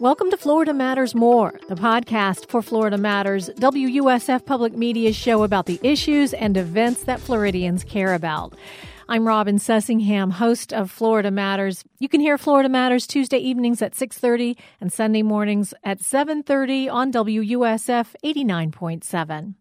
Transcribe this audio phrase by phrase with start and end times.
[0.00, 5.66] Welcome to Florida Matters More, the podcast for Florida Matters, WUSF Public Media's show about
[5.66, 8.54] the issues and events that Floridians care about.
[9.08, 11.82] I'm Robin Sussingham, host of Florida Matters.
[11.98, 17.10] You can hear Florida Matters Tuesday evenings at 6:30 and Sunday mornings at 7:30 on
[17.10, 19.56] WUSF 89.7.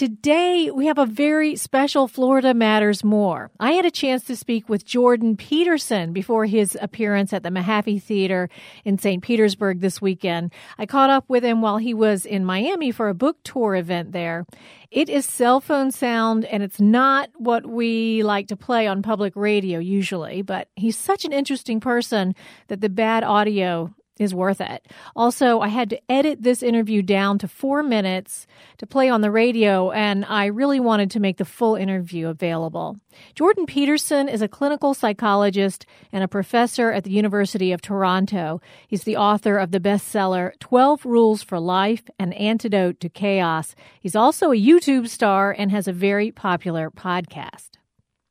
[0.00, 3.50] Today, we have a very special Florida Matters More.
[3.60, 8.02] I had a chance to speak with Jordan Peterson before his appearance at the Mahaffey
[8.02, 8.48] Theater
[8.86, 9.22] in St.
[9.22, 10.54] Petersburg this weekend.
[10.78, 14.12] I caught up with him while he was in Miami for a book tour event
[14.12, 14.46] there.
[14.90, 19.36] It is cell phone sound and it's not what we like to play on public
[19.36, 22.34] radio usually, but he's such an interesting person
[22.68, 24.86] that the bad audio is worth it.
[25.16, 28.46] Also, I had to edit this interview down to four minutes
[28.78, 32.98] to play on the radio, and I really wanted to make the full interview available.
[33.34, 38.60] Jordan Peterson is a clinical psychologist and a professor at the University of Toronto.
[38.86, 43.74] He's the author of the bestseller 12 Rules for Life An Antidote to Chaos.
[44.00, 47.70] He's also a YouTube star and has a very popular podcast.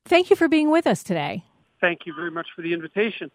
[0.05, 1.43] Thank you for being with us today.
[1.81, 3.31] Thank you very much for the invitation.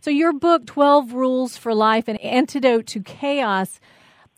[0.00, 3.80] So, your book, 12 Rules for Life An Antidote to Chaos,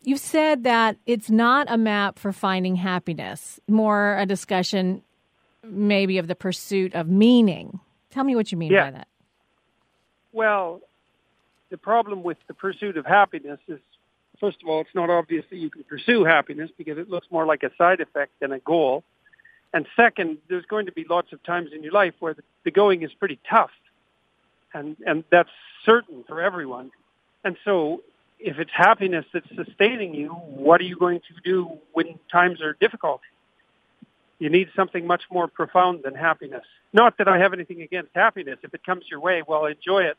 [0.03, 5.03] you've said that it's not a map for finding happiness, more a discussion
[5.63, 7.81] maybe of the pursuit of meaning.
[8.11, 8.85] Tell me what you mean yeah.
[8.85, 9.09] by that.
[10.33, 10.81] Well,
[11.71, 13.81] the problem with the pursuit of happiness is,
[14.41, 17.47] first of all, it's not obvious that you can pursue happiness because it looks more
[17.47, 19.05] like a side effect than a goal.
[19.73, 22.71] And second, there's going to be lots of times in your life where the, the
[22.71, 23.71] going is pretty tough
[24.75, 25.51] and and that's
[25.85, 26.91] certain for everyone.
[27.45, 28.03] And so,
[28.39, 32.75] if it's happiness that's sustaining you, what are you going to do when times are
[32.75, 33.21] difficult?
[34.39, 36.65] You need something much more profound than happiness.
[36.93, 38.59] Not that I have anything against happiness.
[38.63, 40.17] If it comes your way, well, enjoy it.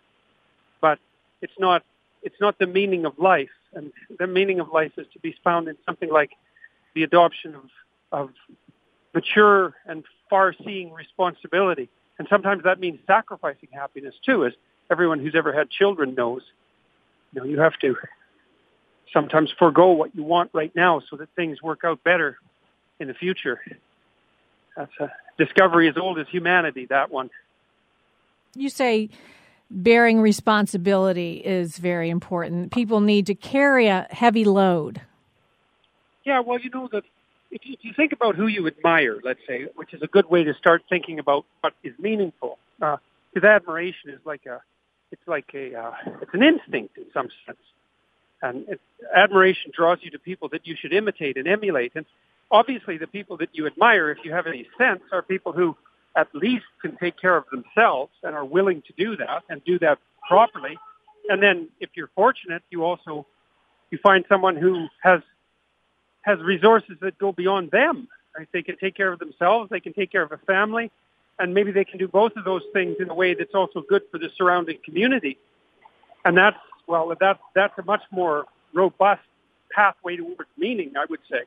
[0.82, 1.00] But
[1.42, 1.84] it's not
[2.24, 3.50] it's not the meaning of life.
[3.74, 6.32] And the meaning of life is to be found in something like
[6.94, 7.70] the adoption of
[8.12, 8.30] of
[9.14, 14.54] mature and far-seeing responsibility and sometimes that means sacrificing happiness too, as
[14.90, 16.42] everyone who's ever had children knows.
[17.34, 17.96] You know, you have to
[19.14, 22.38] sometimes forego what you want right now so that things work out better
[23.00, 23.60] in the future.
[24.76, 27.30] That's a discovery as old as humanity, that one.
[28.56, 29.10] You say
[29.70, 32.72] bearing responsibility is very important.
[32.72, 35.02] People need to carry a heavy load.
[36.24, 37.04] Yeah, well, you know, that
[37.52, 40.30] if you, if you think about who you admire, let's say, which is a good
[40.30, 43.00] way to start thinking about what is meaningful, because
[43.44, 44.62] uh, admiration is like a,
[45.12, 45.92] it's like a, uh,
[46.22, 47.58] it's an instinct in some sense,
[48.42, 48.82] and it,
[49.16, 51.94] admiration draws you to people that you should imitate and emulate.
[51.96, 52.06] And
[52.52, 55.78] obviously, the people that you admire, if you have any sense, are people who
[56.16, 59.78] at least can take care of themselves and are willing to do that and do
[59.80, 60.78] that properly.
[61.30, 63.26] And then, if you're fortunate, you also
[63.92, 65.22] you find someone who has
[66.26, 68.08] has resources that go beyond them.
[68.38, 68.48] Right?
[68.52, 70.92] They can take care of themselves, they can take care of a family,
[71.40, 74.02] and maybe they can do both of those things in a way that's also good
[74.12, 75.38] for the surrounding community.
[76.26, 79.22] And that's well, that's that's a much more robust
[79.72, 81.42] pathway towards meaning, I would say.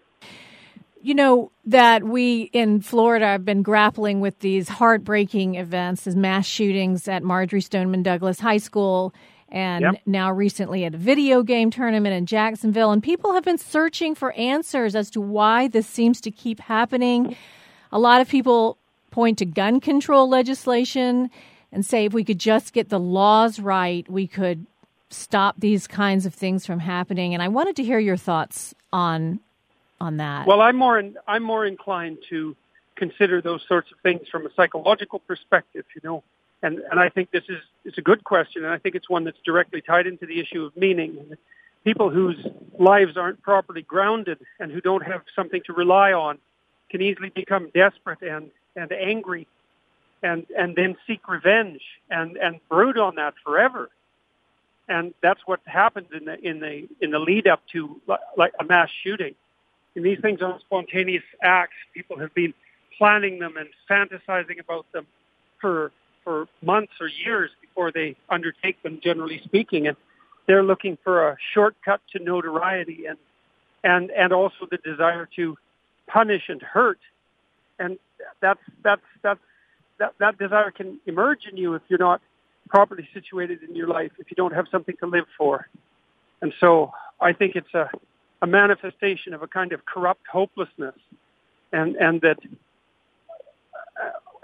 [1.01, 6.47] You know that we in Florida have been grappling with these heartbreaking events, as mass
[6.47, 9.15] shootings at Marjory Stoneman Douglas High School
[9.51, 10.03] and yep.
[10.07, 12.91] now recently at a video game tournament in Jacksonville.
[12.91, 17.37] And people have been searching for answers as to why this seems to keep happening.
[17.93, 18.77] A lot of people
[19.11, 21.31] point to gun control legislation
[21.73, 24.67] and say if we could just get the laws right, we could
[25.11, 27.35] stop these kinds of things from happening.
[27.35, 29.41] And I wanted to hear your thoughts on
[30.01, 30.47] on that.
[30.47, 32.55] Well, I'm more in, I'm more inclined to
[32.95, 35.85] consider those sorts of things from a psychological perspective.
[35.95, 36.25] You know,
[36.63, 39.25] and, and I think this is it's a good question, and I think it's one
[39.25, 41.37] that's directly tied into the issue of meaning.
[41.85, 42.37] People whose
[42.79, 46.39] lives aren't properly grounded and who don't have something to rely on
[46.91, 49.47] can easily become desperate and, and angry
[50.23, 51.81] and, and then seek revenge
[52.11, 53.89] and, and brood on that forever.
[54.89, 58.01] And that's what happened in the, in the, in the lead up to
[58.37, 59.35] like a mass shooting.
[59.95, 61.77] And these things aren't spontaneous acts.
[61.95, 62.55] People have been
[62.97, 65.07] planning them and fantasizing about them
[65.61, 65.93] for
[66.29, 69.87] for months or years before they undertake them, generally speaking.
[69.87, 69.97] And
[70.47, 73.17] they're looking for a shortcut to notoriety and,
[73.83, 75.57] and, and also the desire to
[76.07, 76.99] punish and hurt.
[77.79, 77.99] And
[78.43, 79.41] that's, that's, that's,
[79.99, 82.21] that, that desire can emerge in you if you're not
[82.69, 85.67] properly situated in your life, if you don't have something to live for.
[86.43, 86.93] And so
[87.23, 87.89] I think it's a,
[88.43, 90.95] a manifestation of a kind of corrupt hopelessness
[91.73, 92.37] and, and that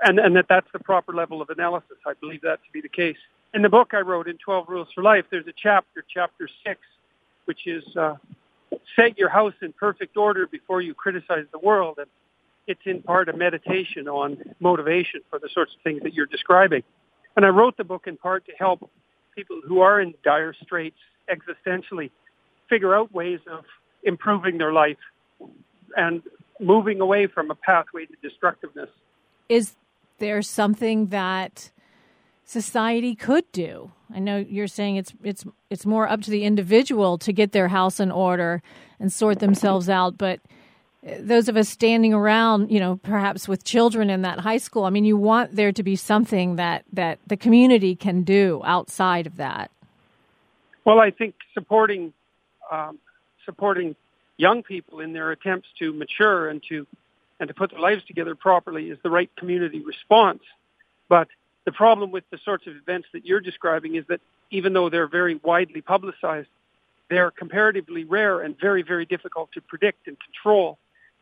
[0.04, 1.96] and, and that that's the proper level of analysis.
[2.06, 3.16] I believe that to be the case.
[3.52, 6.80] in the book I wrote in 12 Rules for Life, there's a chapter, chapter six,
[7.46, 8.16] which is uh,
[8.96, 11.98] set your house in perfect order before you criticize the world.
[11.98, 12.08] And
[12.66, 16.82] it's in part a meditation on motivation for the sorts of things that you're describing.
[17.36, 18.90] And I wrote the book in part to help
[19.34, 20.96] people who are in dire straits
[21.28, 22.10] existentially
[22.68, 23.64] figure out ways of
[24.02, 24.98] improving their life
[25.96, 26.22] and
[26.60, 28.88] moving away from a pathway to destructiveness.
[29.48, 29.74] Is
[30.19, 31.70] there something that
[32.44, 33.93] society could do?
[34.14, 37.69] I know you're saying it's it's it's more up to the individual to get their
[37.69, 38.62] house in order
[39.00, 40.40] and sort themselves out, but
[41.20, 44.90] those of us standing around, you know, perhaps with children in that high school, I
[44.90, 49.37] mean, you want there to be something that that the community can do outside of
[49.37, 49.70] that.
[50.84, 52.12] Well, I think supporting
[52.70, 52.99] um,
[53.44, 53.96] supporting
[54.37, 56.87] young people in their attempts to mature and to
[57.44, 60.41] and to put their lives together properly is the right community response.
[61.11, 61.29] But
[61.67, 65.06] the problem with the sorts of events that you're describing is that even though they're
[65.06, 66.49] very widely publicized,
[67.11, 70.79] they're comparatively rare and very, very difficult to predict and control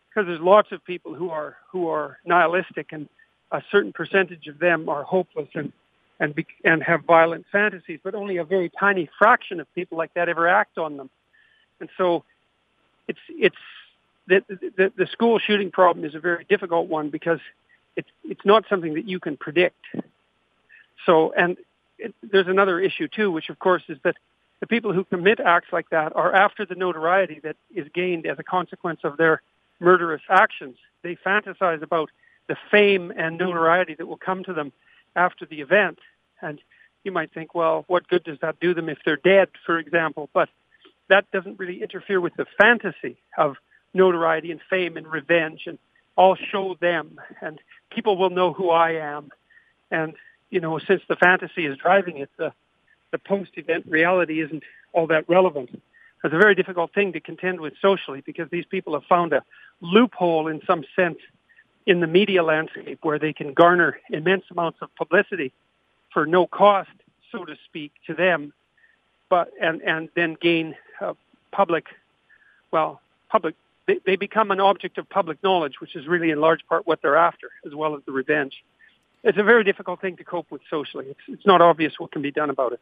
[0.08, 3.08] because there's lots of people who are who are nihilistic and
[3.50, 5.72] a certain percentage of them are hopeless and
[6.20, 10.14] and be, and have violent fantasies, but only a very tiny fraction of people like
[10.14, 11.10] that ever act on them.
[11.80, 12.22] And so
[13.08, 13.56] it's it's
[14.26, 17.40] the, the, the school shooting problem is a very difficult one because
[17.96, 19.84] it's it's not something that you can predict.
[21.06, 21.56] So and
[21.98, 24.16] it, there's another issue too, which of course is that
[24.60, 28.38] the people who commit acts like that are after the notoriety that is gained as
[28.38, 29.42] a consequence of their
[29.80, 30.76] murderous actions.
[31.02, 32.10] They fantasize about
[32.48, 34.72] the fame and notoriety that will come to them
[35.16, 35.98] after the event.
[36.40, 36.60] And
[37.02, 40.30] you might think, well, what good does that do them if they're dead, for example?
[40.32, 40.48] But
[41.08, 43.56] that doesn't really interfere with the fantasy of
[43.94, 45.78] notoriety and fame and revenge and
[46.16, 47.58] I'll show them and
[47.90, 49.30] people will know who I am.
[49.90, 50.14] And,
[50.50, 52.52] you know, since the fantasy is driving it, the,
[53.10, 54.62] the post-event reality isn't
[54.92, 55.70] all that relevant.
[56.24, 59.42] It's a very difficult thing to contend with socially because these people have found a
[59.80, 61.18] loophole in some sense
[61.86, 65.52] in the media landscape where they can garner immense amounts of publicity
[66.12, 66.90] for no cost,
[67.32, 68.52] so to speak, to them,
[69.28, 71.14] but and and then gain uh,
[71.50, 71.86] public,
[72.70, 73.00] well,
[73.30, 73.54] public.
[73.86, 77.00] They, they become an object of public knowledge, which is really in large part what
[77.02, 78.62] they're after, as well as the revenge.
[79.24, 81.06] It's a very difficult thing to cope with socially.
[81.08, 82.80] It's, it's not obvious what can be done about it.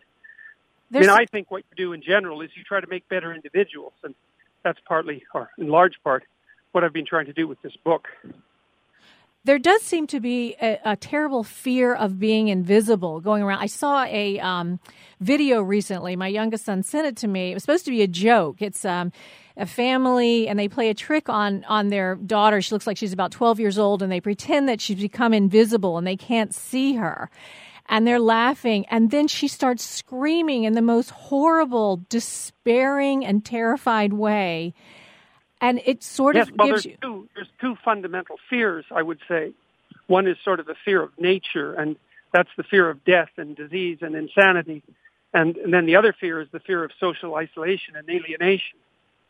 [0.90, 3.08] There's I mean, I think what you do in general is you try to make
[3.08, 4.14] better individuals, and
[4.62, 6.24] that's partly, or in large part,
[6.72, 8.08] what I've been trying to do with this book.
[9.44, 13.60] There does seem to be a, a terrible fear of being invisible going around.
[13.60, 14.80] I saw a um,
[15.18, 16.14] video recently.
[16.14, 17.50] My youngest son sent it to me.
[17.50, 18.60] It was supposed to be a joke.
[18.60, 19.12] It's um,
[19.56, 22.60] a family, and they play a trick on on their daughter.
[22.60, 25.96] She looks like she's about twelve years old, and they pretend that she's become invisible
[25.96, 27.30] and they can't see her
[27.90, 28.86] and they're laughing.
[28.88, 34.74] And then she starts screaming in the most horrible, despairing, and terrified way.
[35.60, 36.98] And it sort yes, of well, gives there's you.
[37.02, 39.52] Two, there's two fundamental fears, I would say.
[40.06, 41.96] One is sort of the fear of nature, and
[42.32, 44.82] that's the fear of death and disease and insanity.
[45.32, 48.78] And, and then the other fear is the fear of social isolation and alienation.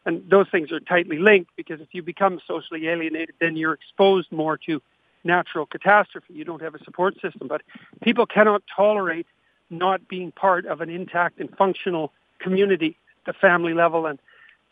[0.07, 4.33] And those things are tightly linked because if you become socially alienated, then you're exposed
[4.33, 4.81] more to
[5.25, 6.33] natural catastrophe.
[6.33, 7.49] You don't have a support system.
[7.49, 7.63] But
[8.03, 9.27] people cannot tolerate
[9.69, 12.97] not being part of an intact and functional community,
[13.27, 14.19] the family level, and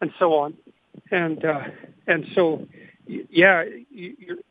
[0.00, 0.55] and so on.
[1.11, 1.64] And uh,
[2.07, 2.67] and so,
[3.07, 4.43] yeah, you,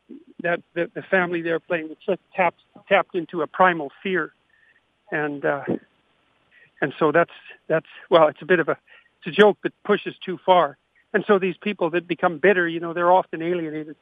[0.42, 4.32] that the, the family they're playing with just tapped tapped into a primal fear,
[5.10, 5.64] and uh,
[6.80, 7.32] and so that's
[7.68, 8.76] that's well, it's a bit of a
[9.18, 10.76] it's a joke that pushes too far.
[11.14, 13.96] And so these people that become bitter, you know, they're often alienated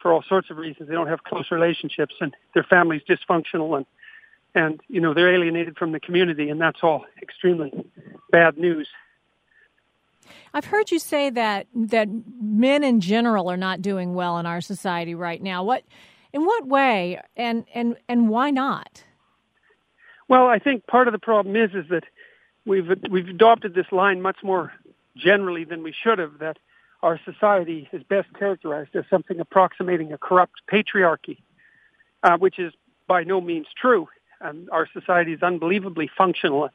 [0.00, 0.88] for all sorts of reasons.
[0.88, 3.86] They don't have close relationships, and their family's dysfunctional, and
[4.54, 7.72] and you know they're alienated from the community, and that's all extremely
[8.30, 8.88] bad news.
[10.52, 12.08] I've heard you say that that
[12.40, 15.64] men in general are not doing well in our society right now.
[15.64, 15.84] What,
[16.32, 19.04] in what way, and and and why not?
[20.28, 22.04] Well, I think part of the problem is is that
[22.64, 24.72] we've we've adopted this line much more
[25.16, 26.38] generally than we should have.
[26.38, 26.58] That
[27.02, 31.38] our society is best characterized as something approximating a corrupt patriarchy,
[32.22, 32.72] uh, which is
[33.06, 34.08] by no means true.
[34.40, 36.70] And our society is unbelievably functional.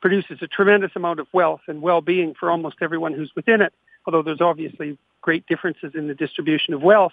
[0.00, 3.72] Produces a tremendous amount of wealth and well-being for almost everyone who's within it,
[4.06, 7.12] although there's obviously great differences in the distribution of wealth.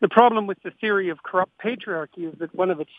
[0.00, 2.90] The problem with the theory of corrupt patriarchy is that one of its,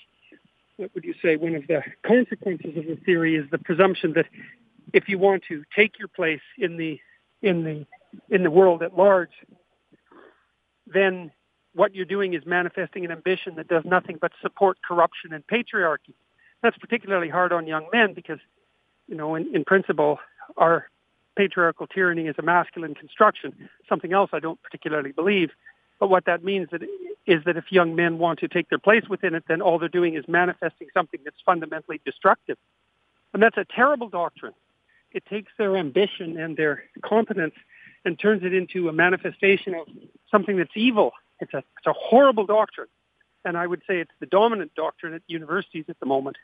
[0.77, 4.27] what would you say, one of the consequences of the theory is the presumption that
[4.93, 6.99] if you want to take your place in the
[7.41, 7.85] in the
[8.29, 9.31] in the world at large,
[10.85, 11.31] then
[11.73, 16.13] what you're doing is manifesting an ambition that does nothing but support corruption and patriarchy.
[16.61, 18.39] That's particularly hard on young men because,
[19.11, 20.19] you know, in, in principle,
[20.55, 20.89] our
[21.35, 25.49] patriarchal tyranny is a masculine construction, something else I don't particularly believe.
[25.99, 26.69] But what that means
[27.27, 29.89] is that if young men want to take their place within it, then all they're
[29.89, 32.57] doing is manifesting something that's fundamentally destructive.
[33.33, 34.53] And that's a terrible doctrine.
[35.11, 37.55] It takes their ambition and their competence
[38.05, 39.87] and turns it into a manifestation of
[40.31, 41.11] something that's evil.
[41.41, 42.87] It's a, it's a horrible doctrine.
[43.43, 46.37] And I would say it's the dominant doctrine at universities at the moment,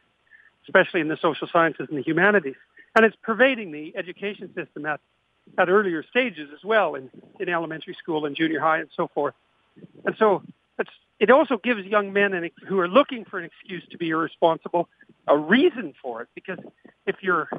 [0.68, 2.56] especially in the social sciences and the humanities.
[2.96, 5.00] And it's pervading the education system at,
[5.58, 7.10] at earlier stages as well in,
[7.40, 9.34] in elementary school and junior high and so forth.
[10.06, 10.44] And so
[11.20, 14.88] it also gives young men an, who are looking for an excuse to be irresponsible
[15.28, 16.30] a reason for it.
[16.36, 16.60] Because
[17.06, 17.50] if you're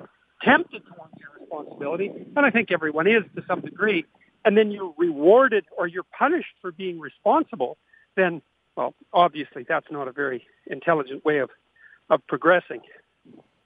[0.42, 4.04] tempted towards irresponsibility, and I think everyone is to some degree,
[4.44, 7.76] and then you're rewarded or you're punished for being responsible,
[8.16, 8.42] then,
[8.76, 11.50] well, obviously that's not a very intelligent way of,
[12.10, 12.80] of progressing.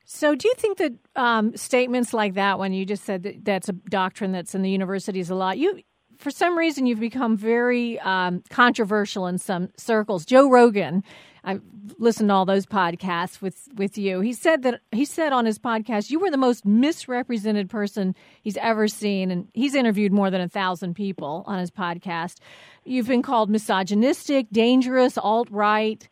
[0.05, 3.69] So, do you think that um, statements like that, when you just said that that's
[3.69, 5.81] a doctrine that's in the universities a lot, you
[6.19, 10.25] for some reason you've become very um, controversial in some circles.
[10.25, 11.03] Joe Rogan,
[11.45, 11.63] I've
[11.99, 14.21] listened to all those podcasts with with you.
[14.21, 18.57] He said that he said on his podcast you were the most misrepresented person he's
[18.59, 22.39] ever seen, and he's interviewed more than a thousand people on his podcast.
[22.85, 26.09] You've been called misogynistic, dangerous, alt right.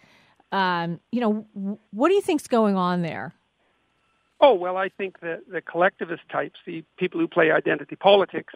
[0.52, 3.34] Um, you know, what do you think's going on there?
[4.40, 8.54] Oh well, I think that the collectivist types, the people who play identity politics,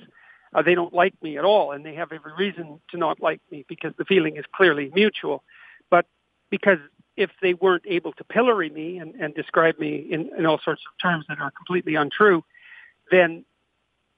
[0.55, 3.41] uh, they don't like me at all, and they have every reason to not like
[3.51, 5.43] me because the feeling is clearly mutual.
[5.91, 6.07] But
[6.51, 6.79] because
[7.17, 10.83] if they weren't able to pillory me and, and describe me in, in all sorts
[10.87, 12.43] of terms that are completely untrue,
[13.11, 13.45] then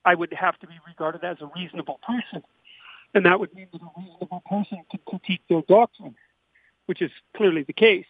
[0.05, 2.43] I would have to be regarded as a reasonable person.
[3.15, 6.15] And that would mean that a reasonable person could critique their doctrine,
[6.87, 8.07] which is clearly the case.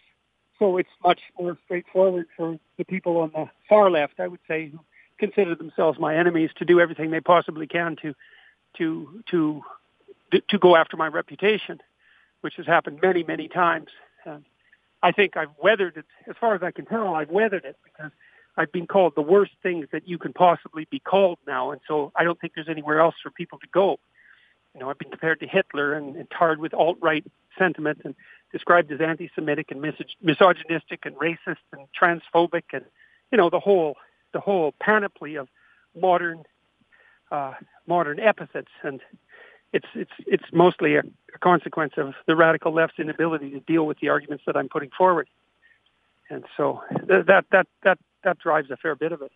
[0.59, 4.68] So it's much more straightforward for the people on the far left, I would say,
[4.68, 4.80] who
[5.18, 8.14] consider themselves my enemies, to do everything they possibly can to
[8.78, 9.62] to to
[10.49, 11.80] to go after my reputation,
[12.40, 13.88] which has happened many many times.
[14.25, 14.45] And
[15.02, 17.14] I think I've weathered it as far as I can tell.
[17.14, 18.12] I've weathered it because
[18.56, 22.12] I've been called the worst things that you can possibly be called now, and so
[22.16, 23.99] I don't think there's anywhere else for people to go.
[24.76, 27.25] You know, I've been compared to Hitler and, and tarred with alt-right
[27.59, 28.14] sentiment and
[28.52, 32.85] described as anti-Semitic and misogynistic and racist and transphobic and
[33.33, 33.97] you know the whole
[34.33, 35.49] the whole panoply of
[35.99, 36.45] modern
[37.30, 37.54] uh,
[37.87, 39.00] modern epithets, and
[39.73, 41.00] it's it's it's mostly a,
[41.35, 44.90] a consequence of the radical left's inability to deal with the arguments that I'm putting
[44.90, 45.28] forward,
[46.28, 49.33] and so th- that that that that drives a fair bit of it.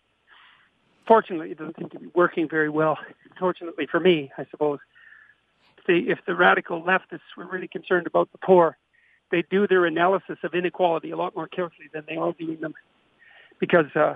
[1.07, 2.99] Fortunately, it doesn't seem to be working very well.
[3.39, 4.79] Fortunately for me, I suppose.
[5.87, 8.77] The, if the radical leftists were really concerned about the poor,
[9.31, 12.73] they do their analysis of inequality a lot more carefully than they are doing them,
[13.59, 14.15] because uh,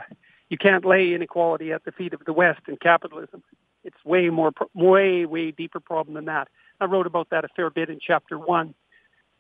[0.50, 3.42] you can't lay inequality at the feet of the West and capitalism.
[3.84, 6.50] It's way more, way, way deeper problem than that.
[6.80, 8.74] I wrote about that a fair bit in chapter one,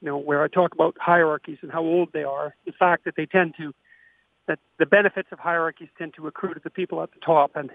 [0.01, 2.55] you know, where I talk about hierarchies and how old they are.
[2.65, 3.73] The fact that they tend to,
[4.47, 7.69] that the benefits of hierarchies tend to accrue to the people at the top and,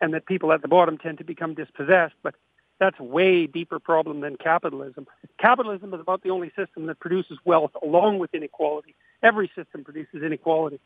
[0.00, 2.14] and that people at the bottom tend to become dispossessed.
[2.22, 2.34] But
[2.78, 5.06] that's a way deeper problem than capitalism.
[5.38, 8.94] Capitalism is about the only system that produces wealth along with inequality.
[9.22, 10.80] Every system produces inequality.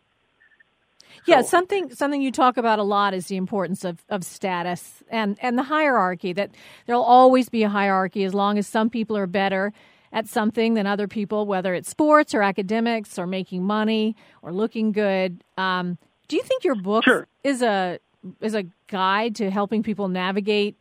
[1.26, 5.36] Yeah, something something you talk about a lot is the importance of, of status and,
[5.42, 6.50] and the hierarchy, that
[6.86, 9.72] there'll always be a hierarchy as long as some people are better
[10.12, 14.92] at something than other people, whether it's sports or academics or making money or looking
[14.92, 15.42] good.
[15.56, 17.26] Um, do you think your book sure.
[17.44, 17.98] is a
[18.40, 20.76] is a guide to helping people navigate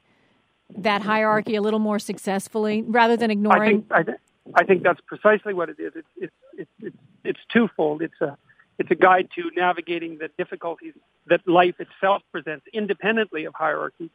[0.77, 3.61] that hierarchy a little more successfully rather than ignoring?
[3.61, 4.17] I think, I, th-
[4.55, 5.93] I think that's precisely what it is.
[5.95, 8.01] It's, it's, it's, it's, it's twofold.
[8.01, 8.37] It's a
[8.79, 10.93] it's a guide to navigating the difficulties
[11.27, 14.09] that life itself presents independently of hierarchy.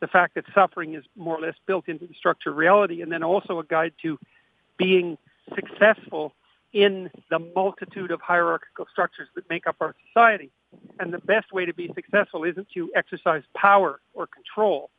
[0.00, 3.10] The fact that suffering is more or less built into the structure of reality, and
[3.10, 4.18] then also a guide to
[4.76, 5.16] being
[5.54, 6.34] successful
[6.74, 10.50] in the multitude of hierarchical structures that make up our society.
[10.98, 14.90] And the best way to be successful isn't to exercise power or control.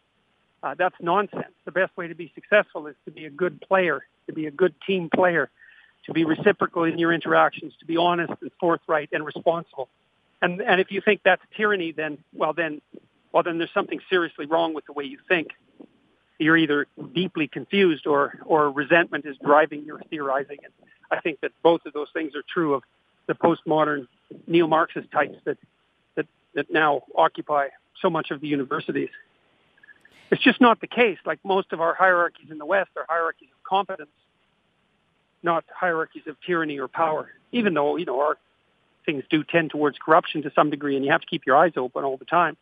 [0.63, 1.53] Uh, that's nonsense.
[1.65, 4.51] The best way to be successful is to be a good player, to be a
[4.51, 5.50] good team player,
[6.06, 9.89] to be reciprocal in your interactions, to be honest and forthright and responsible.
[10.41, 12.82] And and if you think that's tyranny, then well then
[13.32, 15.50] well then there's something seriously wrong with the way you think.
[16.39, 20.58] You're either deeply confused or or resentment is driving your theorizing.
[20.63, 20.74] And
[21.12, 22.84] I think that both of those things are true of
[23.27, 24.08] the postmodern
[24.48, 25.58] neo-Marxist types that
[26.15, 27.68] that that now occupy
[28.01, 29.10] so much of the universities.
[30.32, 31.18] It's just not the case.
[31.26, 34.10] Like most of our hierarchies in the West are hierarchies of competence
[35.44, 37.32] not hierarchies of tyranny or power.
[37.52, 38.38] Even though you know our
[39.06, 41.74] things do tend towards corruption to some degree, and you have to keep your eyes
[41.76, 42.58] open all the time.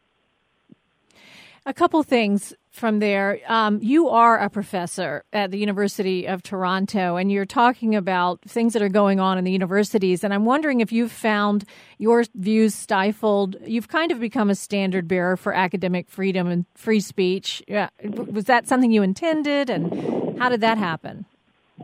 [1.66, 3.39] A couple things from there.
[3.48, 8.74] Um, you are a professor at the University of Toronto, and you're talking about things
[8.74, 10.24] that are going on in the universities.
[10.24, 11.66] And I'm wondering if you've found
[11.98, 13.58] your views stifled.
[13.66, 17.62] You've kind of become a standard bearer for academic freedom and free speech.
[17.68, 17.89] Yeah.
[18.04, 21.25] Was that something you intended, and how did that happen?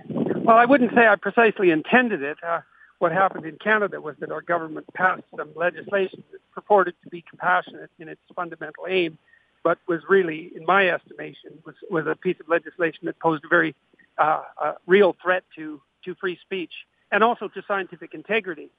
[0.05, 2.38] Well, I wouldn't say I precisely intended it.
[2.41, 2.62] Uh,
[3.00, 7.24] what happened in Canada was that our government passed some legislation that purported to be
[7.27, 9.17] compassionate in its fundamental aim
[9.65, 13.48] but was really, in my estimation, was, was a piece of legislation that posed a
[13.48, 13.74] very
[14.17, 16.72] uh, a real threat to, to free speech
[17.12, 18.69] and also to scientific integrity.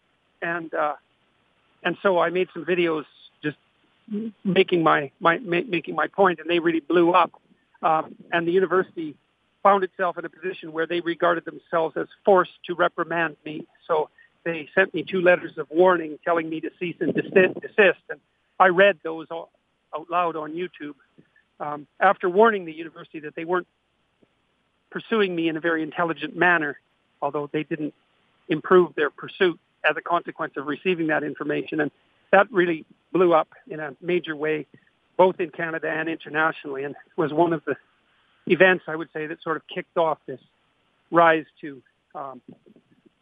[0.41, 0.95] And uh,
[1.83, 3.05] and so I made some videos
[3.43, 3.57] just
[4.45, 7.33] making my, my making my point, and they really blew up.
[7.83, 9.17] Um, and the university
[9.65, 13.67] found itself in a position where they regarded themselves as forced to reprimand me.
[13.89, 14.09] So
[14.45, 18.03] they sent me two letters of warning telling me to cease and desist.
[18.09, 18.21] And
[18.59, 19.27] I read those
[19.97, 20.95] out loud on YouTube
[21.61, 23.67] um, after warning the university that they weren't
[24.91, 26.79] pursuing me in a very intelligent manner,
[27.21, 27.95] although they didn't
[28.49, 31.81] improve their pursuit as a consequence of receiving that information.
[31.81, 31.91] And
[32.33, 34.67] that really blew up in a major way,
[35.17, 37.77] both in Canada and internationally, and was one of the
[38.47, 40.41] events I would say that sort of kicked off this
[41.11, 41.83] rise to
[42.15, 42.41] um,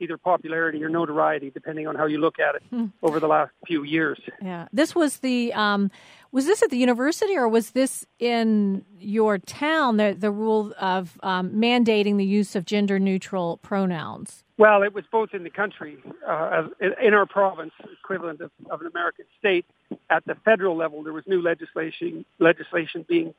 [0.00, 2.86] either popularity or notoriety, depending on how you look at it, hmm.
[3.02, 4.18] over the last few years.
[4.42, 5.90] Yeah, this was the um,
[6.32, 9.96] was this at the university or was this in your town?
[9.96, 14.44] The the rule of um, mandating the use of gender neutral pronouns.
[14.56, 17.72] Well, it was both in the country, uh, in our province,
[18.02, 19.66] equivalent of, of an American state.
[20.10, 23.34] At the federal level, there was new legislation legislation being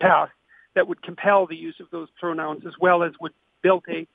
[0.00, 0.32] passed
[0.74, 4.06] that would compel the use of those pronouns, as well as would build a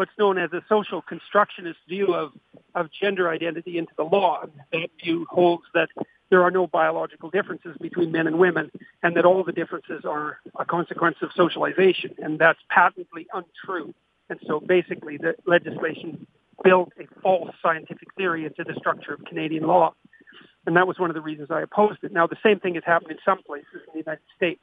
[0.00, 2.32] what's known as a social constructionist view of,
[2.74, 4.46] of gender identity into the law.
[4.72, 5.90] That view holds that
[6.30, 8.70] there are no biological differences between men and women,
[9.02, 13.92] and that all the differences are a consequence of socialization, and that's patently untrue.
[14.30, 16.26] And so basically the legislation
[16.64, 19.92] built a false scientific theory into the structure of Canadian law.
[20.64, 22.10] And that was one of the reasons I opposed it.
[22.10, 24.62] Now, the same thing has happened in some places in the United States,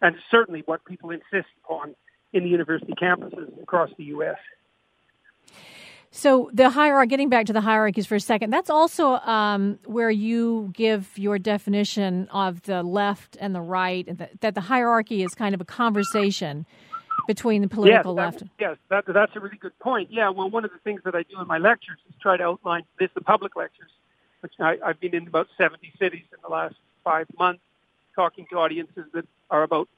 [0.00, 1.94] and certainly what people insist upon
[2.32, 4.38] in the university campuses across the U.S.
[6.14, 10.10] So the hierarchy, getting back to the hierarchies for a second, that's also um, where
[10.10, 15.22] you give your definition of the left and the right, and that, that the hierarchy
[15.22, 16.66] is kind of a conversation
[17.26, 18.42] between the political yes, left.
[18.60, 20.10] Yes, that, that's a really good point.
[20.12, 22.44] Yeah, well, one of the things that I do in my lectures is try to
[22.44, 23.90] outline this, the public lectures,
[24.40, 27.62] which I, I've been in about 70 cities in the last five months,
[28.14, 29.88] talking to audiences that are about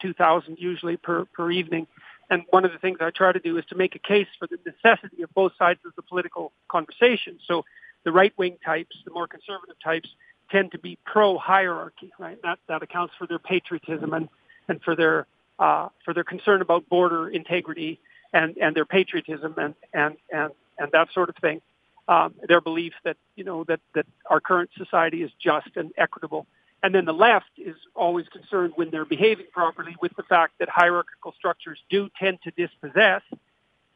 [0.00, 1.86] 2,000 usually per, per evening.
[2.30, 4.46] And one of the things I try to do is to make a case for
[4.46, 7.38] the necessity of both sides of the political conversation.
[7.46, 7.64] So
[8.04, 10.08] the right-wing types, the more conservative types,
[10.50, 12.40] tend to be pro-hierarchy, right?
[12.42, 14.28] That, that accounts for their patriotism and,
[14.68, 15.26] and for their,
[15.58, 18.00] uh, for their concern about border integrity
[18.32, 21.60] and, and their patriotism and, and, and, and that sort of thing.
[22.06, 26.46] Um, their belief that, you know, that, that our current society is just and equitable.
[26.84, 30.68] And then the left is always concerned when they're behaving properly with the fact that
[30.68, 33.22] hierarchical structures do tend to dispossess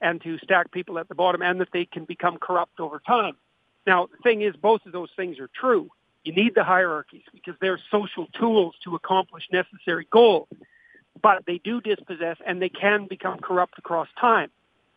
[0.01, 3.37] and to stack people at the bottom and that they can become corrupt over time.
[3.87, 5.91] Now, the thing is, both of those things are true.
[6.25, 10.49] You need the hierarchies because they're social tools to accomplish necessary goals.
[11.21, 14.51] But they do dispossess and they can become corrupt across time.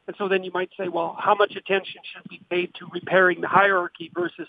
[0.07, 3.41] And so then you might say, well, how much attention should be paid to repairing
[3.41, 4.47] the hierarchy versus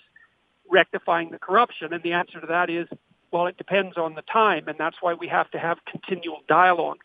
[0.70, 1.92] rectifying the corruption?
[1.92, 2.86] And the answer to that is
[3.32, 6.98] well, it depends on the time, and that's why we have to have continual dialogue.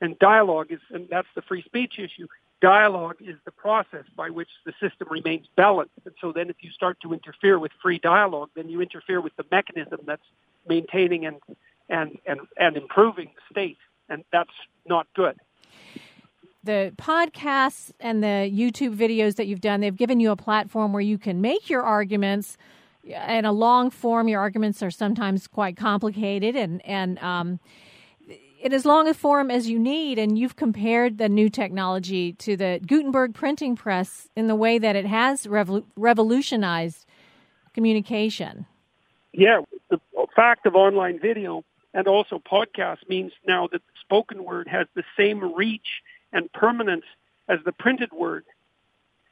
[0.00, 2.28] And dialogue is, and that's the free speech issue.
[2.60, 5.92] Dialogue is the process by which the system remains balanced.
[6.04, 9.34] And so then if you start to interfere with free dialogue, then you interfere with
[9.36, 10.22] the mechanism that's
[10.66, 11.36] maintaining and,
[11.88, 13.78] and, and, and improving the state.
[14.08, 14.50] And that's
[14.86, 15.36] not good
[16.66, 21.00] the podcasts and the YouTube videos that you've done, they've given you a platform where
[21.00, 22.58] you can make your arguments
[23.06, 27.60] in a long form, your arguments are sometimes quite complicated and and um,
[28.60, 30.18] in as long a form as you need.
[30.18, 34.96] And you've compared the new technology to the Gutenberg printing press in the way that
[34.96, 37.06] it has revol- revolutionized
[37.74, 38.66] communication.
[39.32, 40.00] Yeah, the
[40.34, 41.64] fact of online video
[41.94, 47.04] and also podcast means now that the spoken word has the same reach and permanence
[47.48, 48.44] as the printed word.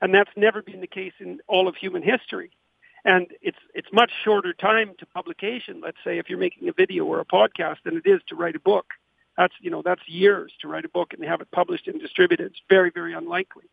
[0.00, 2.50] And that's never been the case in all of human history
[3.04, 5.80] and it's it's much shorter time to publication.
[5.82, 8.56] Let's say if you're making a video or a podcast than it is to write
[8.56, 8.86] a book.
[9.36, 12.46] That's you know that's years to write a book and have it published and distributed.
[12.46, 13.64] It's very very unlikely.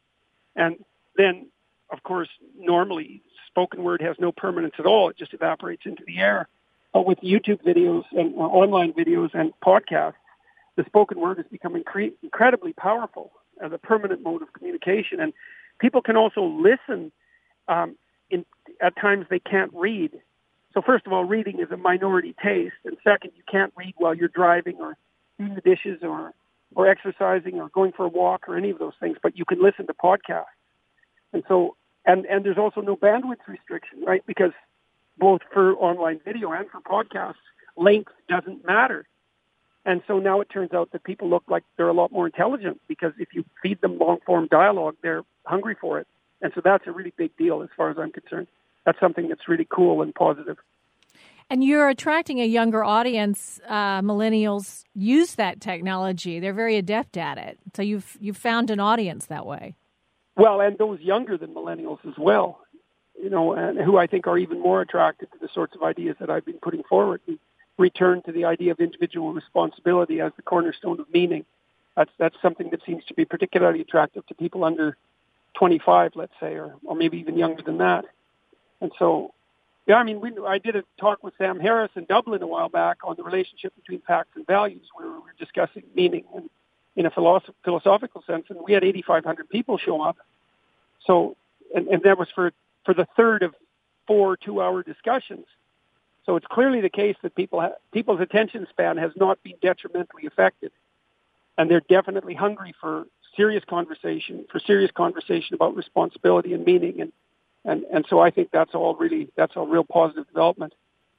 [0.55, 0.83] And
[1.15, 1.47] then,
[1.91, 6.17] of course, normally spoken word has no permanence at all; it just evaporates into the
[6.19, 6.47] air.
[6.93, 10.15] But with YouTube videos and uh, online videos and podcasts,
[10.75, 13.31] the spoken word has become incre- incredibly powerful
[13.63, 15.31] as a permanent mode of communication, and
[15.79, 17.11] people can also listen.
[17.67, 17.95] Um,
[18.31, 18.45] in,
[18.81, 20.11] at times, they can't read.
[20.73, 24.15] So, first of all, reading is a minority taste, and second, you can't read while
[24.15, 24.97] you're driving or
[25.37, 26.33] doing the dishes or
[26.75, 29.61] or exercising or going for a walk or any of those things, but you can
[29.61, 30.45] listen to podcasts.
[31.33, 34.23] And so, and, and there's also no bandwidth restriction, right?
[34.25, 34.51] Because
[35.17, 37.35] both for online video and for podcasts,
[37.75, 39.05] length doesn't matter.
[39.85, 42.79] And so now it turns out that people look like they're a lot more intelligent
[42.87, 46.07] because if you feed them long form dialogue, they're hungry for it.
[46.41, 48.47] And so that's a really big deal as far as I'm concerned.
[48.85, 50.57] That's something that's really cool and positive.
[51.49, 53.59] And you're attracting a younger audience.
[53.67, 57.59] Uh, millennials use that technology; they're very adept at it.
[57.75, 59.75] So you've you've found an audience that way.
[60.37, 62.61] Well, and those younger than millennials as well,
[63.21, 66.15] you know, and who I think are even more attracted to the sorts of ideas
[66.21, 67.19] that I've been putting forward.
[67.27, 67.37] We
[67.77, 71.45] return to the idea of individual responsibility as the cornerstone of meaning.
[71.97, 74.95] That's that's something that seems to be particularly attractive to people under
[75.55, 78.05] 25, let's say, or or maybe even younger than that.
[78.79, 79.33] And so
[79.87, 82.69] yeah, I mean, we, I did a talk with Sam Harris in Dublin a while
[82.69, 86.49] back on the relationship between facts and values, where we were discussing meaning and
[86.95, 90.17] in a philosoph- philosophical sense, and we had 8,500 people show up.
[91.05, 91.35] So,
[91.73, 92.51] and, and that was for
[92.85, 93.55] for the third of
[94.07, 95.45] four two-hour discussions.
[96.25, 100.27] So it's clearly the case that people ha- people's attention span has not been detrimentally
[100.27, 100.71] affected,
[101.57, 107.11] and they're definitely hungry for serious conversation, for serious conversation about responsibility and meaning and
[107.63, 110.73] and and so I think that's all really that's a real positive development.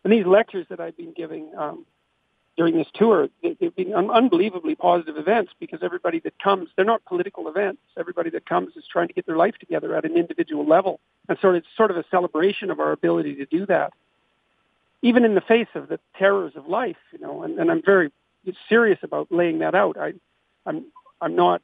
[0.04, 1.86] And these lectures that I've been giving um,
[2.56, 6.84] during this tour, they, they've been un- unbelievably positive events because everybody that comes, they're
[6.84, 7.80] not political events.
[7.96, 11.38] Everybody that comes is trying to get their life together at an individual level, and
[11.40, 13.92] so it's sort of a celebration of our ability to do that,
[15.02, 16.96] even in the face of the terrors of life.
[17.12, 18.10] You know, and, and I'm very
[18.68, 19.96] serious about laying that out.
[19.96, 20.14] I,
[20.66, 20.86] I'm
[21.20, 21.62] I'm not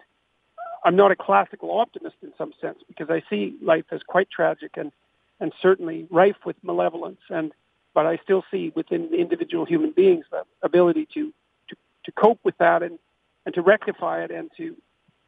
[0.84, 4.72] I'm not a classical optimist in some sense because I see life as quite tragic
[4.76, 4.92] and,
[5.40, 7.20] and certainly rife with malevolence.
[7.30, 7.52] And
[7.94, 11.32] but I still see within individual human beings the ability to,
[11.68, 12.98] to, to cope with that and,
[13.44, 14.76] and to rectify it and to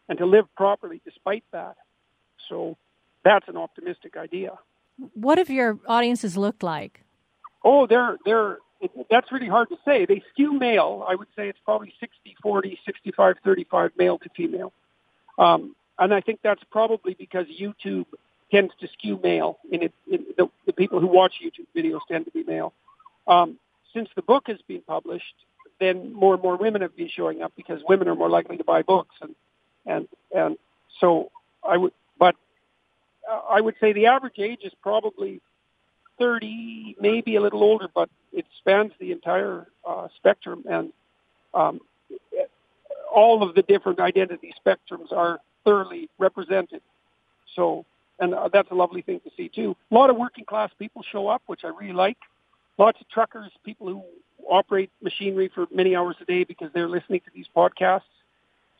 [0.08, 1.76] and to live properly despite that.
[2.48, 2.76] So
[3.24, 4.58] that's an optimistic idea.
[5.14, 7.04] What have your audiences looked like?
[7.64, 10.06] Oh, they're they're it, that's really hard to say.
[10.06, 11.04] They skew male.
[11.08, 14.72] I would say it's probably 60 40, 65 35 male to female.
[15.40, 18.06] Um, and I think that's probably because YouTube
[18.50, 19.58] tends to skew male.
[19.72, 22.72] In it, in the, the people who watch YouTube videos tend to be male.
[23.26, 23.58] Um,
[23.94, 25.34] since the book has been published,
[25.80, 28.64] then more and more women have been showing up because women are more likely to
[28.64, 29.34] buy books, and
[29.86, 30.58] and and
[31.00, 31.30] so
[31.66, 32.36] I would, but
[33.30, 35.40] uh, I would say the average age is probably
[36.18, 40.92] 30, maybe a little older, but it spans the entire uh, spectrum, and
[41.54, 41.80] um,
[43.12, 46.82] all of the different identity spectrums are thoroughly represented.
[47.54, 47.84] So,
[48.18, 49.76] and uh, that's a lovely thing to see too.
[49.90, 52.18] A lot of working class people show up, which I really like.
[52.78, 54.02] Lots of truckers, people who
[54.48, 58.02] operate machinery for many hours a day because they're listening to these podcasts.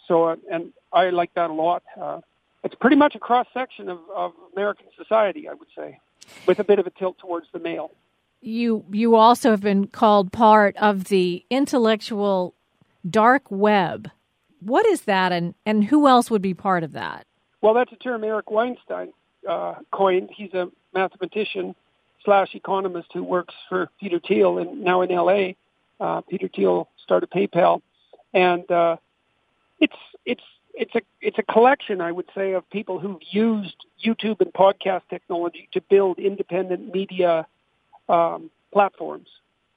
[0.09, 1.83] So, uh, and I like that a lot.
[2.01, 2.21] Uh,
[2.65, 5.99] it's pretty much a cross section of, of American society, I would say,
[6.47, 7.91] with a bit of a tilt towards the male.
[8.43, 12.55] You you also have been called part of the intellectual
[13.09, 14.11] dark web.
[14.61, 17.27] What is that, and, and who else would be part of that?
[17.61, 19.13] Well, that's a term Eric Weinstein
[19.49, 20.31] uh, coined.
[20.35, 21.75] He's a mathematician
[22.25, 25.57] slash economist who works for Peter Thiel and now in L.A.
[25.99, 27.83] Uh, Peter Thiel started PayPal,
[28.33, 28.97] and uh,
[29.79, 30.43] it's it's
[30.75, 35.03] it's a it's a collection, I would say, of people who've used YouTube and podcast
[35.11, 37.47] technology to build independent media
[38.09, 39.29] um, platforms.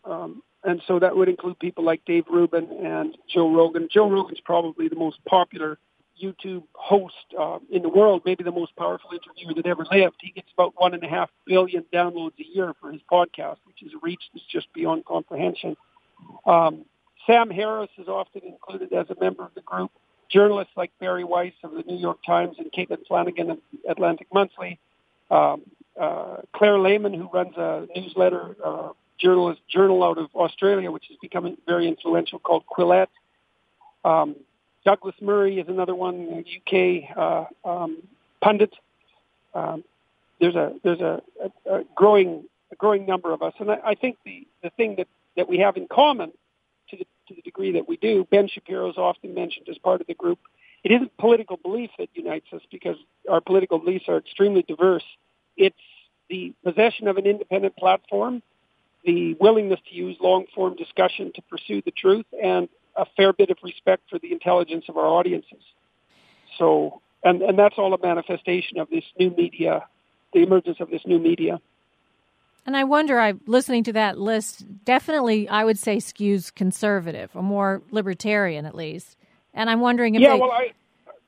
[0.06, 3.90] Um, and so that would include people like Dave Rubin and Joe Rogan.
[3.92, 5.78] Joe Rogan's probably the most popular
[6.22, 10.16] YouTube host uh, in the world, maybe the most powerful interviewer that ever lived.
[10.22, 13.82] He gets about one and a half billion downloads a year for his podcast, which
[13.82, 15.76] is a reach that's just beyond comprehension.
[16.46, 16.86] Um,
[17.28, 19.92] Sam Harris is often included as a member of the group.
[20.30, 24.80] Journalists like Bari Weiss of the New York Times and Caitlin Flanagan of Atlantic Monthly.
[25.30, 25.62] Um,
[26.00, 31.18] uh, Claire Lehmann, who runs a newsletter uh, journalist journal out of Australia, which is
[31.22, 33.08] becoming very influential, called Quillette.
[34.04, 34.36] Um,
[34.86, 38.04] Douglas Murray is another one, UK uh, um,
[38.42, 38.74] pundit.
[39.54, 39.84] Um,
[40.40, 43.96] there's a there's a, a, a growing a growing number of us, and I, I
[43.96, 46.32] think the the thing that that we have in common,
[46.90, 50.02] to the to the degree that we do, Ben Shapiro is often mentioned as part
[50.02, 50.40] of the group.
[50.84, 52.98] It isn't political belief that unites us because
[53.30, 55.04] our political beliefs are extremely diverse.
[55.56, 55.76] It's
[56.30, 58.42] the possession of an independent platform,
[59.06, 63.50] the willingness to use long form discussion to pursue the truth, and a fair bit
[63.50, 65.62] of respect for the intelligence of our audiences.
[66.58, 69.86] So, and, and that's all a manifestation of this new media,
[70.34, 71.60] the emergence of this new media.
[72.66, 77.44] And I wonder, I listening to that list, definitely I would say skews conservative or
[77.44, 79.18] more libertarian at least.
[79.54, 80.72] And I'm wondering if yeah, they, well, I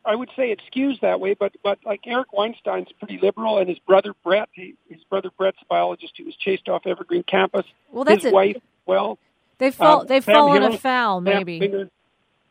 [0.06, 3.68] I would say it skews that way, but but like Eric Weinstein's pretty liberal, and
[3.68, 7.66] his brother Brett, he, his brother Brett's a biologist who was chased off Evergreen campus.
[7.92, 8.34] Well, that's his it.
[8.34, 8.58] wife.
[8.86, 9.18] Well,
[9.58, 11.90] they've fall, um, they've Sam fallen Hill, afoul, maybe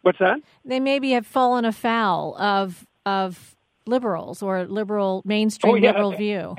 [0.03, 0.41] What's that?
[0.65, 3.55] they maybe have fallen afoul of of
[3.87, 5.91] liberals or liberal mainstream Oh, yeah.
[5.91, 6.57] liberal view.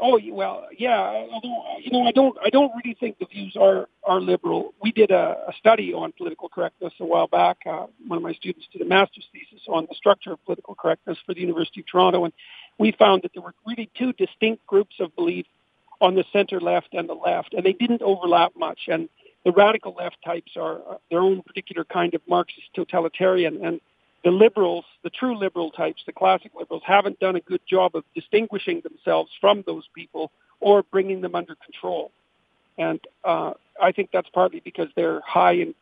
[0.00, 1.26] Oh well, yeah.
[1.32, 4.74] Although you know, I don't, I don't really think the views are are liberal.
[4.82, 7.58] We did a, a study on political correctness a while back.
[7.64, 11.18] Uh, one of my students did a master's thesis on the structure of political correctness
[11.24, 12.32] for the University of Toronto, and
[12.78, 15.46] we found that there were really two distinct groups of belief
[16.00, 18.80] on the center left and the left, and they didn't overlap much.
[18.88, 19.08] And
[19.44, 23.80] the radical left types are uh, their own particular kind of Marxist totalitarian, and
[24.24, 28.04] the liberals, the true liberal types, the classic liberals, haven't done a good job of
[28.14, 32.10] distinguishing themselves from those people or bringing them under control.
[32.78, 35.74] And uh, I think that's partly because they're high in,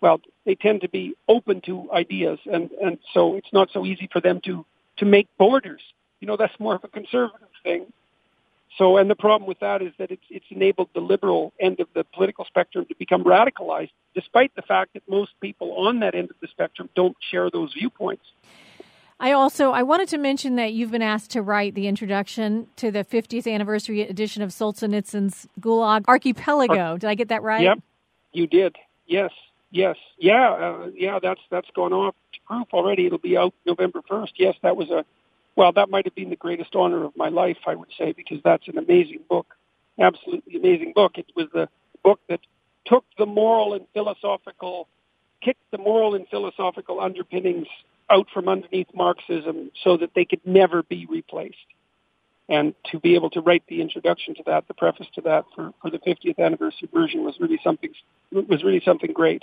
[0.00, 4.08] well, they tend to be open to ideas, and, and so it's not so easy
[4.12, 4.64] for them to,
[4.98, 5.80] to make borders.
[6.20, 7.86] You know, that's more of a conservative thing.
[8.76, 11.88] So, and the problem with that is that it's, it's enabled the liberal end of
[11.94, 16.30] the political spectrum to become radicalized, despite the fact that most people on that end
[16.30, 18.24] of the spectrum don't share those viewpoints.
[19.20, 22.90] I also I wanted to mention that you've been asked to write the introduction to
[22.90, 26.98] the 50th anniversary edition of Solzhenitsyn's Gulag Archipelago.
[26.98, 27.62] Did I get that right?
[27.62, 27.78] Yep,
[28.32, 28.76] you did.
[29.06, 29.30] Yes,
[29.70, 31.18] yes, yeah, uh, yeah.
[31.22, 33.06] That's that's gone off to proof already.
[33.06, 34.34] It'll be out November first.
[34.36, 35.04] Yes, that was a
[35.54, 35.72] well.
[35.72, 38.68] That might have been the greatest honor of my life, I would say, because that's
[38.68, 39.54] an amazing book,
[39.98, 41.16] absolutely amazing book.
[41.16, 41.70] It was the
[42.02, 42.40] book that
[42.86, 44.88] took the moral and philosophical,
[45.42, 47.66] kicked the moral and philosophical underpinnings
[48.10, 51.56] out from underneath Marxism so that they could never be replaced.
[52.48, 55.72] And to be able to write the introduction to that, the preface to that for,
[55.82, 57.90] for the 50th anniversary version was really something
[58.30, 59.42] was really something great.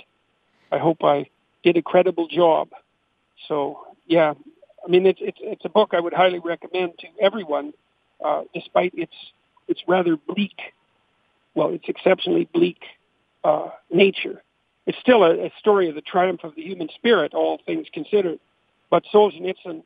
[0.72, 1.26] I hope I
[1.62, 2.68] did a credible job.
[3.46, 4.32] So yeah,
[4.82, 7.74] I mean it's it's it's a book I would highly recommend to everyone,
[8.24, 9.14] uh, despite its
[9.68, 10.58] its rather bleak,
[11.54, 12.80] well, it's exceptionally bleak
[13.44, 14.42] uh, nature.
[14.86, 18.38] It's still a, a story of the triumph of the human spirit, all things considered.
[18.90, 19.82] But Solzhenitsyn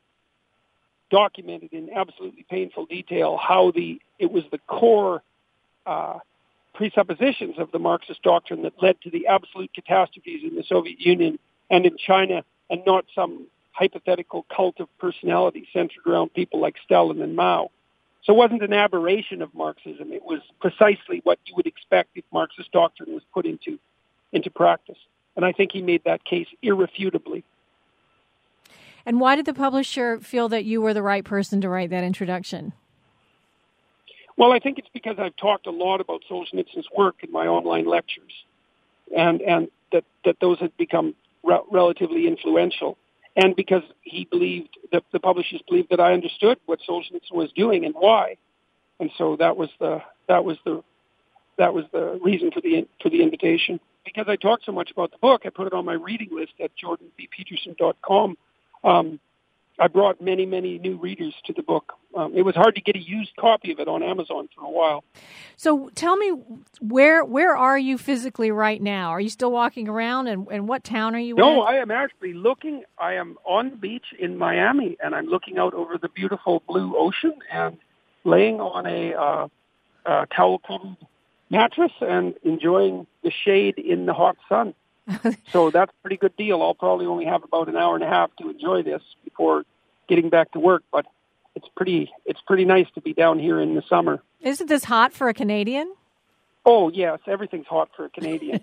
[1.09, 5.23] documented in absolutely painful detail how the it was the core
[5.85, 6.19] uh,
[6.73, 11.39] presuppositions of the Marxist doctrine that led to the absolute catastrophes in the Soviet Union
[11.69, 17.21] and in China, and not some hypothetical cult of personality centered around people like Stalin
[17.21, 17.71] and Mao.
[18.23, 20.11] So it wasn't an aberration of Marxism.
[20.11, 23.79] It was precisely what you would expect if Marxist doctrine was put into
[24.31, 24.97] into practice.
[25.35, 27.43] And I think he made that case irrefutably.
[29.05, 32.03] And why did the publisher feel that you were the right person to write that
[32.03, 32.73] introduction?
[34.37, 37.85] Well, I think it's because I've talked a lot about Solzhenitsyn's work in my online
[37.85, 38.31] lectures,
[39.15, 42.97] and and that that those had become re- relatively influential,
[43.39, 47.85] and because he believed that the publishers believed that I understood what Solzhenitsyn was doing
[47.85, 48.35] and why,
[48.99, 50.83] and so that was the that was the
[51.57, 53.79] that was the reason for the for the invitation.
[54.03, 56.53] Because I talked so much about the book, I put it on my reading list
[56.61, 58.37] at jordanbpeterson.com.
[58.83, 59.19] Um,
[59.79, 61.93] I brought many, many new readers to the book.
[62.13, 64.69] Um, it was hard to get a used copy of it on Amazon for a
[64.69, 65.03] while.
[65.55, 66.31] So tell me,
[66.81, 69.09] where where are you physically right now?
[69.09, 71.55] Are you still walking around, and, and what town are you No, in?
[71.55, 72.83] No, I am actually looking.
[72.97, 76.97] I am on the beach in Miami, and I'm looking out over the beautiful blue
[76.97, 77.77] ocean and
[78.23, 79.47] laying on a uh,
[80.05, 80.97] uh, towel-covered
[81.49, 84.73] mattress and enjoying the shade in the hot sun.
[85.51, 86.61] so that's a pretty good deal.
[86.61, 89.63] I'll probably only have about an hour and a half to enjoy this before
[90.07, 91.05] getting back to work, but
[91.55, 94.21] it's pretty it's pretty nice to be down here in the summer.
[94.41, 95.93] Isn't this hot for a Canadian?
[96.65, 98.61] Oh yes, everything's hot for a Canadian.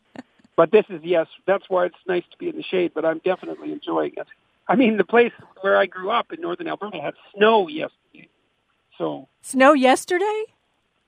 [0.56, 3.20] but this is yes, that's why it's nice to be in the shade, but I'm
[3.24, 4.26] definitely enjoying it.
[4.68, 8.28] I mean, the place where I grew up in northern Alberta had snow yesterday.
[8.98, 10.44] So, Snow yesterday?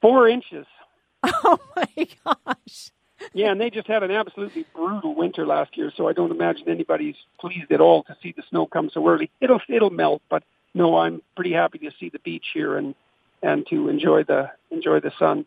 [0.00, 0.66] 4 inches.
[1.22, 2.92] Oh my gosh.
[3.32, 6.68] Yeah, and they just had an absolutely brutal winter last year, so I don't imagine
[6.68, 9.30] anybody's pleased at all to see the snow come so early.
[9.40, 10.42] It'll it'll melt, but
[10.74, 12.94] no, I'm pretty happy to see the beach here and
[13.42, 15.46] and to enjoy the enjoy the sun.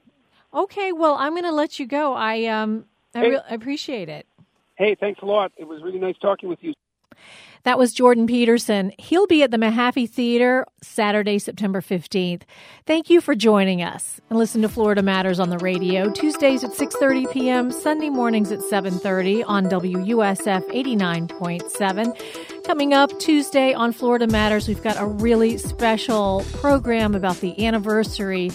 [0.54, 2.14] Okay, well, I'm going to let you go.
[2.14, 3.30] I um I, Hey.
[3.32, 4.28] re- I appreciate it.
[4.76, 5.52] Hey, thanks a lot.
[5.58, 6.74] It was really nice talking with you.
[7.64, 8.92] That was Jordan Peterson.
[9.00, 12.42] He'll be at the Mahaffey Theater Saturday, September 15th.
[12.86, 14.20] Thank you for joining us.
[14.30, 18.60] And listen to Florida Matters on the radio Tuesdays at 6:30 p.m., Sunday mornings at
[18.60, 22.64] 7:30 on WUSF 89.7.
[22.66, 28.52] Coming up Tuesday on Florida Matters, we've got a really special program about the anniversary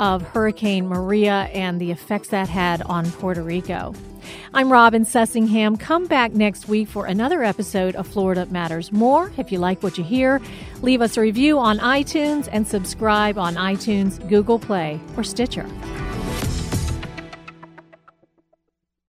[0.00, 3.94] of Hurricane Maria and the effects that had on Puerto Rico.
[4.54, 5.78] I'm Robin Sussingham.
[5.78, 9.32] Come back next week for another episode of Florida Matters More.
[9.36, 10.40] If you like what you hear,
[10.82, 15.66] leave us a review on iTunes and subscribe on iTunes, Google Play, or Stitcher.